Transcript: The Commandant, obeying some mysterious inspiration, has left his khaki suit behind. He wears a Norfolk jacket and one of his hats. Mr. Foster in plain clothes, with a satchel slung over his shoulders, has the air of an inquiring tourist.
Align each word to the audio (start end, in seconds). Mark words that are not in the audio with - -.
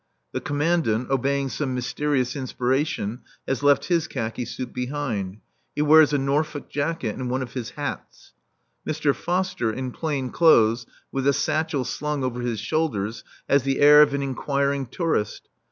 The 0.31 0.41
Commandant, 0.41 1.11
obeying 1.11 1.49
some 1.49 1.75
mysterious 1.75 2.35
inspiration, 2.35 3.21
has 3.47 3.61
left 3.61 3.85
his 3.85 4.07
khaki 4.07 4.45
suit 4.45 4.73
behind. 4.73 5.37
He 5.75 5.83
wears 5.83 6.11
a 6.11 6.17
Norfolk 6.17 6.71
jacket 6.71 7.15
and 7.15 7.29
one 7.29 7.43
of 7.43 7.53
his 7.53 7.69
hats. 7.77 8.33
Mr. 8.83 9.13
Foster 9.13 9.71
in 9.71 9.91
plain 9.91 10.31
clothes, 10.31 10.87
with 11.11 11.27
a 11.27 11.33
satchel 11.33 11.85
slung 11.85 12.23
over 12.23 12.39
his 12.41 12.59
shoulders, 12.59 13.23
has 13.47 13.61
the 13.61 13.79
air 13.79 14.01
of 14.01 14.15
an 14.15 14.23
inquiring 14.23 14.87
tourist. 14.87 15.49